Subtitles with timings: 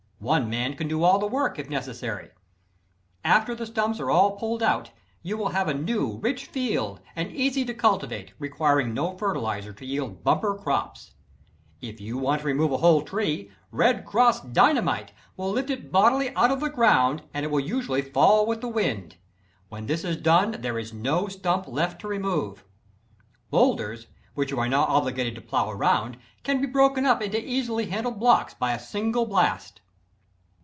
[0.21, 2.29] One man can do all the work, if necessary.
[3.25, 4.91] After the stumps are all blasted out,
[5.23, 9.83] you will have a new, rich field, and easy to cultivate, requiring no fertilizer to
[9.83, 11.15] yield bumper crops.
[11.81, 16.29] If you want to remove a whole tree, "Red Cross" Dynamite will lift it bodily
[16.35, 19.15] out of the ground, and it will usually fall with the wind.
[19.69, 22.63] When this is done, there is no stump left to remove.
[23.49, 24.05] Boulders,
[24.35, 28.19] which you are now obliged to plow around, can be broken up into easily handled
[28.19, 29.79] blocks by a single blast.